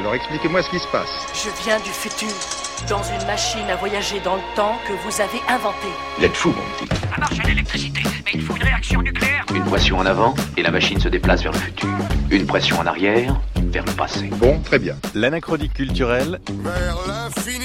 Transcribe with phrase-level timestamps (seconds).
[0.00, 1.08] Alors expliquez-moi ce qui se passe.
[1.32, 2.28] Je viens du futur,
[2.88, 5.92] dans une machine à voyager dans le temps que vous avez inventée.
[6.18, 6.94] Vous êtes fou, mon petit.
[7.10, 9.44] Ça marche à l'électricité, mais il faut une réaction nucléaire.
[9.54, 11.88] Une pression en avant et la machine se déplace vers le futur.
[12.30, 14.28] Une pression en arrière vers le passé.
[14.34, 14.96] Bon, très bien.
[15.14, 16.40] L'anachronique culturelle.
[16.48, 17.64] Vers l'infini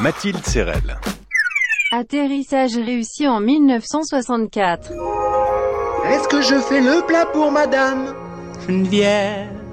[0.00, 0.98] Mathilde Serrel.
[1.92, 4.90] Atterrissage réussi en 1964.
[6.10, 8.14] Est-ce que je fais le plat pour madame?
[8.66, 9.65] Geneviève.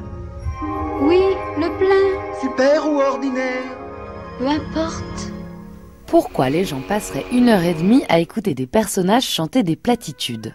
[1.03, 1.21] Oui,
[1.57, 3.83] le plein, Super ou ordinaire
[4.37, 5.31] peu importe.
[6.07, 10.53] Pourquoi les gens passeraient une heure et demie à écouter des personnages chanter des platitudes?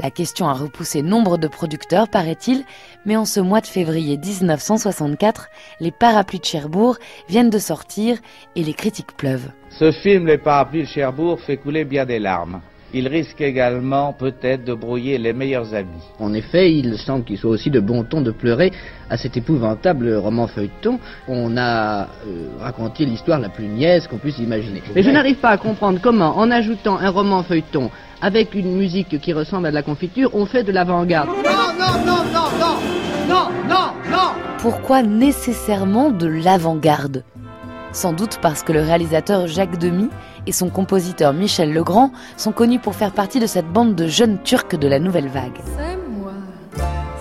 [0.00, 2.64] La question a repoussé nombre de producteurs, paraît-il,
[3.04, 5.48] mais en ce mois de février 1964,
[5.80, 8.18] les parapluies de Cherbourg viennent de sortir
[8.54, 9.50] et les critiques pleuvent.
[9.70, 12.60] Ce film, Les parapluies de Cherbourg, fait couler bien des larmes.
[12.94, 16.02] Il risque également peut-être de brouiller les meilleurs amis.
[16.18, 18.72] En effet, il semble qu'il soit aussi de bon ton de pleurer
[19.10, 20.98] à cet épouvantable roman feuilleton.
[21.28, 24.82] On a euh, raconté l'histoire la plus niaise qu'on puisse imaginer.
[24.94, 27.90] Mais je n'arrive pas à comprendre comment, en ajoutant un roman feuilleton
[28.22, 31.28] avec une musique qui ressemble à de la confiture, on fait de l'avant-garde.
[31.28, 31.34] Non,
[31.78, 34.30] non, non, non, non Non, non, non
[34.62, 37.22] Pourquoi nécessairement de l'avant-garde?
[37.92, 40.08] Sans doute parce que le réalisateur Jacques Demy
[40.46, 44.38] et son compositeur Michel Legrand sont connus pour faire partie de cette bande de jeunes
[44.42, 45.58] Turcs de la nouvelle vague.
[45.76, 46.32] C'est moi,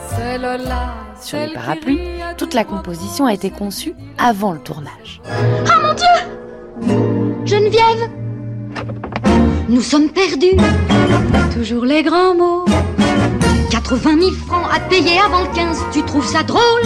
[0.10, 0.94] c'est Lola.
[1.20, 2.00] Sur les parapluies,
[2.38, 5.22] toute la composition a été conçue avant le tournage.
[7.46, 8.10] Geneviève
[9.68, 10.58] Nous sommes perdus.
[11.54, 12.66] Toujours les grands mots.
[13.72, 16.84] 80 000 francs à payer avant le 15, tu trouves ça drôle?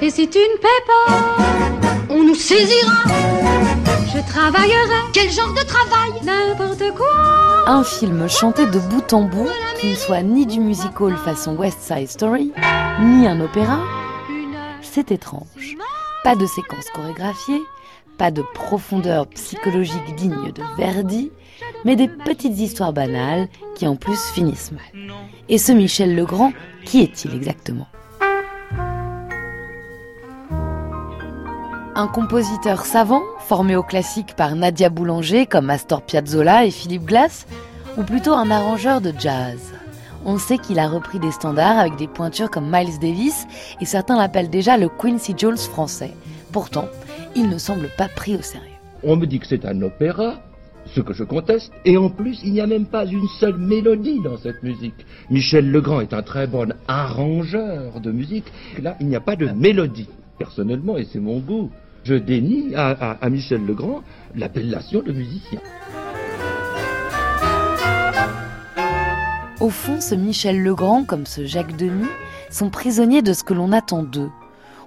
[0.00, 1.65] Et si tu ne paies pas,
[2.10, 3.02] on nous saisira.
[4.14, 5.00] Je travaillerai.
[5.12, 6.12] Quel genre de travail?
[6.24, 7.68] N'importe quoi.
[7.68, 9.48] Un film chanté de bout en bout
[9.80, 12.52] qui ne soit ni du musical façon West Side Story,
[13.00, 13.80] ni un opéra,
[14.82, 15.76] c'est étrange.
[16.22, 17.62] Pas de séquences chorégraphiées,
[18.18, 21.30] pas de profondeur psychologique digne de Verdi,
[21.84, 25.10] mais des petites histoires banales qui en plus finissent mal.
[25.48, 26.52] Et ce Michel Legrand,
[26.84, 27.88] qui est-il exactement?
[31.98, 37.46] Un compositeur savant, formé au classique par Nadia Boulanger comme Astor Piazzolla et Philippe Glass,
[37.96, 39.72] ou plutôt un arrangeur de jazz
[40.26, 43.46] On sait qu'il a repris des standards avec des pointures comme Miles Davis,
[43.80, 46.10] et certains l'appellent déjà le Quincy Jones français.
[46.52, 46.84] Pourtant,
[47.34, 48.76] il ne semble pas pris au sérieux.
[49.02, 50.34] On me dit que c'est un opéra,
[50.84, 54.20] ce que je conteste, et en plus, il n'y a même pas une seule mélodie
[54.20, 55.06] dans cette musique.
[55.30, 58.52] Michel Legrand est un très bon arrangeur de musique.
[58.82, 60.10] Là, il n'y a pas de mélodie.
[60.38, 61.70] Personnellement, et c'est mon goût,
[62.06, 64.02] je dénie à, Michel Legrand
[64.36, 65.58] l'appellation de musicien.
[69.60, 72.06] Au fond, ce Michel Legrand, comme ce Jacques Demy,
[72.48, 74.30] sont prisonniers de ce que l'on attend d'eux,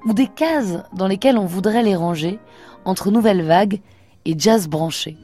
[0.06, 2.40] ou des cases dans lesquelles on voudrait les ranger,
[2.86, 3.82] entre nouvelle vague
[4.24, 5.18] et jazz branché.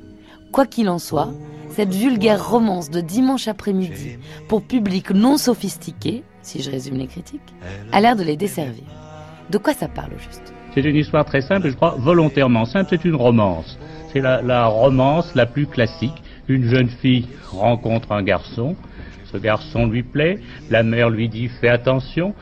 [0.51, 1.29] Quoi qu'il en soit,
[1.71, 4.17] cette vulgaire romance de dimanche après-midi,
[4.49, 7.53] pour public non sophistiqué, si je résume les critiques,
[7.93, 8.83] a l'air de les desservir.
[9.49, 10.53] De quoi ça parle au juste?
[10.75, 13.79] C'est une histoire très simple, et je crois volontairement simple, c'est une romance.
[14.11, 16.21] C'est la, la romance la plus classique.
[16.49, 18.75] Une jeune fille rencontre un garçon,
[19.31, 20.37] ce garçon lui plaît,
[20.69, 22.35] la mère lui dit fais attention,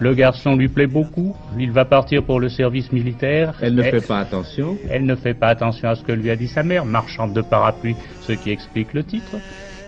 [0.00, 3.54] le garçon lui plaît beaucoup, il va partir pour le service militaire.
[3.62, 4.76] Elle ne fait pas attention.
[4.90, 7.40] Elle ne fait pas attention à ce que lui a dit sa mère, marchande de
[7.40, 9.36] parapluie, ce qui explique le titre.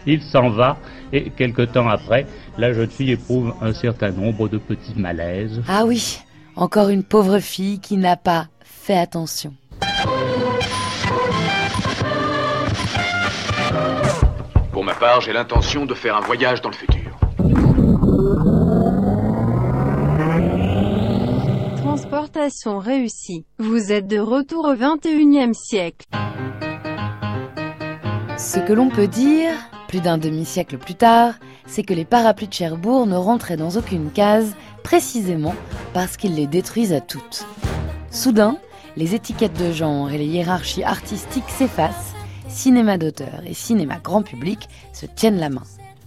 [0.07, 0.79] Il s'en va
[1.13, 2.27] et quelque temps après,
[2.57, 5.61] la jeune fille éprouve un certain nombre de petits malaises.
[5.69, 6.21] Ah oui,
[6.59, 9.55] encore une pauvre fille qui n'a pas fait attention.
[14.73, 17.17] Pour ma part, j'ai l'intention de faire un voyage dans le futur.
[21.77, 23.47] Transportation réussie.
[23.59, 26.07] Vous êtes de retour au 21e siècle.
[28.37, 29.53] Ce que l'on peut dire,
[29.87, 31.35] plus d'un demi-siècle plus tard,
[31.69, 35.55] c'est que les parapluies de Cherbourg ne rentraient dans aucune case, précisément
[35.93, 37.47] parce qu'ils les détruisent à toutes.
[38.11, 38.57] Soudain,
[38.97, 42.15] les étiquettes de genre et les hiérarchies artistiques s'effacent,
[42.49, 45.63] cinéma d'auteur et cinéma grand public se tiennent la main.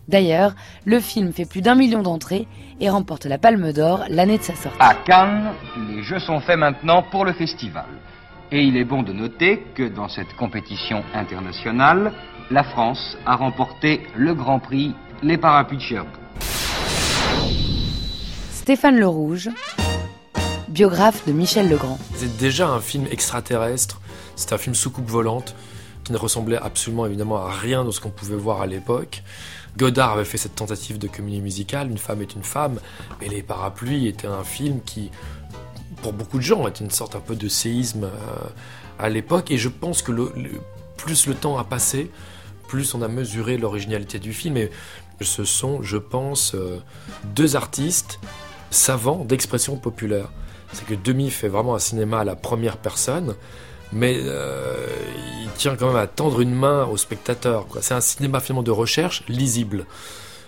[0.08, 2.48] D'ailleurs, le film fait plus d'un million d'entrées
[2.82, 4.78] et remporte la Palme d'Or l'année de sa sortie.
[4.80, 5.52] À Cannes,
[5.90, 7.86] les jeux sont faits maintenant pour le festival.
[8.52, 12.12] Et il est bon de noter que dans cette compétition internationale,
[12.50, 14.94] la France a remporté le Grand Prix
[15.24, 16.12] Les Parapluies de Cherbourg.
[18.52, 19.50] Stéphane Le Rouge,
[20.68, 22.00] biographe de Michel Legrand.
[22.16, 24.02] C'est déjà un film extraterrestre,
[24.36, 25.56] c'est un film soucoupe volante
[26.04, 29.22] qui ne ressemblait absolument évidemment à rien de ce qu'on pouvait voir à l'époque.
[29.78, 32.80] Godard avait fait cette tentative de comédie musicale, Une femme est une femme,
[33.20, 35.12] mais Les Parapluies était un film qui,
[36.02, 38.50] pour beaucoup de gens, était une sorte un peu de séisme euh,
[38.98, 39.52] à l'époque.
[39.52, 40.34] Et je pense que le,
[40.98, 42.10] plus le temps a passé,
[42.68, 44.58] plus on a mesuré l'originalité du film.
[44.58, 44.72] Et
[45.24, 46.80] ce sont, je pense, euh,
[47.24, 48.20] deux artistes
[48.70, 50.30] savants d'expression populaire.
[50.74, 53.36] C'est que Demi fait vraiment un cinéma à la première personne,
[53.92, 54.88] mais euh,
[55.44, 57.66] il tient quand même à tendre une main au spectateur.
[57.82, 59.86] C'est un cinéma finalement de recherche lisible.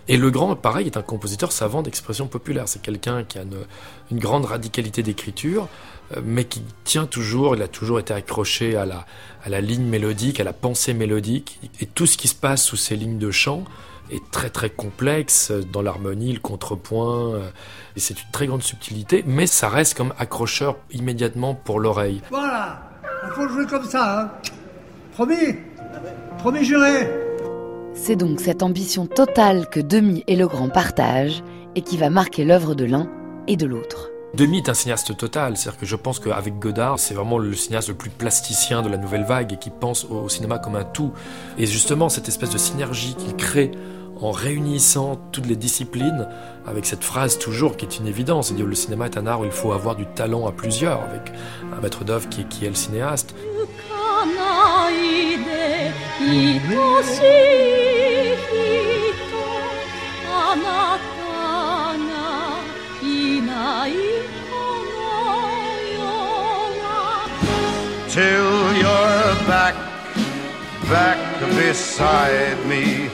[0.08, 2.68] Et Le Grand, pareil, est un compositeur savant d'expression populaire.
[2.68, 5.68] C'est quelqu'un qui a une, grande radicalité d'écriture,
[6.16, 9.06] euh, mais qui tient toujours, il a toujours été accroché à la,
[9.44, 11.60] à la ligne mélodique, à la pensée mélodique.
[11.80, 13.64] Et tout ce qui se passe sous ces lignes de chant
[14.12, 17.36] est très très complexe dans l'harmonie, le contrepoint.
[17.36, 17.50] Euh,
[17.96, 22.22] et c'est une très grande subtilité, mais ça reste comme accrocheur immédiatement pour l'oreille.
[22.30, 22.84] Voilà,
[23.26, 24.32] il faut jouer comme ça, hein.
[25.14, 25.56] Promis
[26.40, 27.23] Promis juré
[27.96, 31.44] C'est donc cette ambition totale que Demi et Legrand partagent
[31.76, 33.08] et qui va marquer l'œuvre de l'un
[33.48, 34.10] et de l'autre.
[34.34, 37.90] Demi est un cinéaste total, c'est-à-dire que je pense qu'avec Godard, c'est vraiment le cinéaste
[37.90, 41.12] le plus plasticien de la nouvelle vague et qui pense au cinéma comme un tout.
[41.60, 43.70] Et justement, cette espèce de synergie qu'il crée
[44.20, 46.28] en réunissant toutes les disciplines
[46.66, 49.42] avec cette phrase toujours qui est une évidence, c'est dire le cinéma est un art
[49.42, 51.32] où il faut avoir du talent à plusieurs, avec
[51.78, 53.36] un maître d'œuvre qui, qui est le cinéaste.
[71.56, 73.10] Beside me.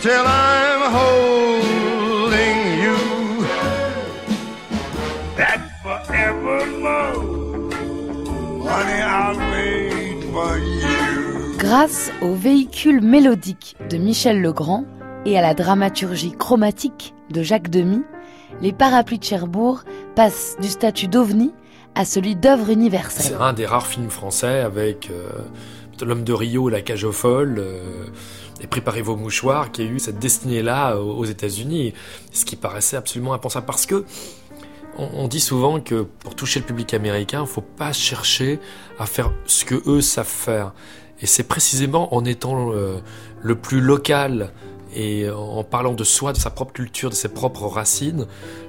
[0.00, 2.96] till I'm holding you.
[5.36, 7.20] That forevermore,
[8.66, 11.58] honey, I'll wait for you.
[11.58, 14.84] Grâce au véhicule mélodique de Michel Legrand
[15.26, 18.02] et à la dramaturgie chromatique de Jacques Demy,
[18.62, 19.82] les parapluies de Cherbourg
[20.16, 21.52] passent du statut d'ovni
[21.94, 23.36] à celui d'œuvre universelle.
[23.38, 25.28] C'est un des rares films français avec euh,
[26.02, 27.56] L'homme de Rio la cage aux folles.
[27.58, 28.06] Euh,
[28.62, 31.94] et préparez vos mouchoirs, qui a eu cette destinée-là aux États-Unis,
[32.30, 33.64] ce qui paraissait absolument impensable.
[33.64, 34.04] Parce que
[34.98, 38.58] on, dit souvent que pour toucher le public américain, il faut pas chercher
[38.98, 40.72] à faire ce que eux savent faire.
[41.22, 42.98] Et c'est précisément en étant euh,
[43.40, 44.52] le plus local
[44.94, 48.26] et en parlant de soi, de sa propre culture, de ses propres racines,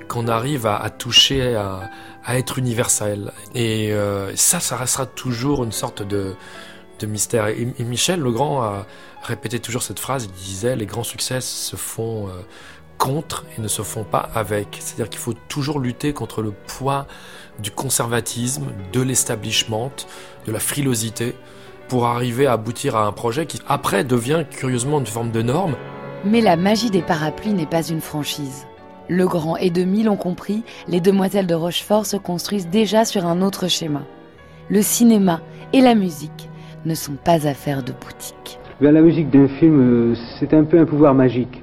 [0.08, 1.90] qu'on arrive à, toucher, à,
[2.38, 3.32] être universel.
[3.56, 6.36] Et euh, ça, ça restera toujours une sorte de,
[7.02, 7.48] de mystère.
[7.48, 8.86] Et, Michel Legrand a
[9.24, 12.32] répété toujours cette phrase, il disait les grands succès se font euh,
[12.98, 14.78] contre et ne se font pas avec.
[14.80, 17.08] C'est-à-dire qu'il faut toujours lutter contre le poids
[17.60, 19.92] du conservatisme, de l'establishment,
[20.46, 21.36] de la frilosité,
[21.88, 25.76] pour arriver à aboutir à un projet qui après devient curieusement une forme de norme.
[26.24, 28.68] Mais la magie des parapluies n'est pas une franchise.
[29.10, 33.68] Legrand et Demi l'ont compris, les demoiselles de Rochefort se construisent déjà sur un autre
[33.68, 34.04] schéma.
[34.70, 35.42] Le cinéma
[35.74, 36.51] et la musique
[36.86, 38.60] ne sont pas affaires de boutique.
[38.80, 41.61] La musique d'un film, euh, c'est un peu un pouvoir magique.